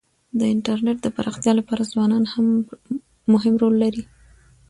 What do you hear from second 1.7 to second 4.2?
ځوانان مهم رول لري.